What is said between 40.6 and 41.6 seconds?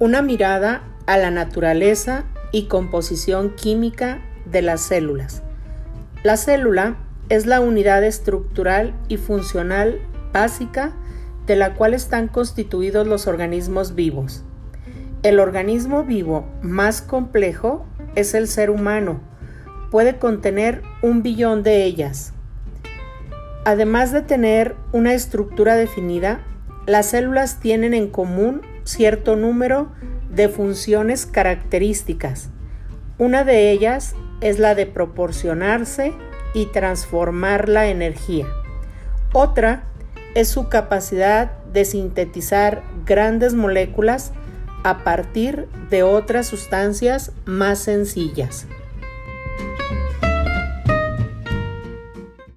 capacidad